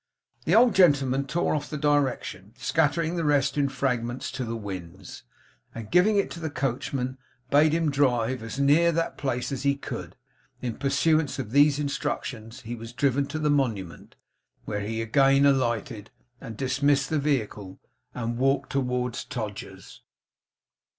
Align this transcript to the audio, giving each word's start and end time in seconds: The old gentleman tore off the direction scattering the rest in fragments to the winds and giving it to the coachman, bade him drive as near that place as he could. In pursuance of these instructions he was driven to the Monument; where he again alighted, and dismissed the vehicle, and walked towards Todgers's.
The 0.45 0.55
old 0.55 0.73
gentleman 0.73 1.27
tore 1.27 1.53
off 1.53 1.69
the 1.69 1.77
direction 1.77 2.55
scattering 2.57 3.17
the 3.17 3.23
rest 3.23 3.55
in 3.55 3.69
fragments 3.69 4.31
to 4.31 4.43
the 4.43 4.55
winds 4.57 5.21
and 5.75 5.91
giving 5.91 6.17
it 6.17 6.31
to 6.31 6.39
the 6.39 6.49
coachman, 6.49 7.19
bade 7.51 7.71
him 7.71 7.91
drive 7.91 8.41
as 8.41 8.59
near 8.59 8.91
that 8.93 9.15
place 9.19 9.51
as 9.51 9.61
he 9.61 9.75
could. 9.75 10.15
In 10.59 10.77
pursuance 10.79 11.37
of 11.37 11.51
these 11.51 11.77
instructions 11.77 12.61
he 12.61 12.73
was 12.73 12.93
driven 12.93 13.27
to 13.27 13.37
the 13.37 13.51
Monument; 13.51 14.15
where 14.65 14.81
he 14.81 15.03
again 15.03 15.45
alighted, 15.45 16.09
and 16.41 16.57
dismissed 16.57 17.11
the 17.11 17.19
vehicle, 17.19 17.79
and 18.15 18.39
walked 18.39 18.71
towards 18.71 19.23
Todgers's. 19.23 20.01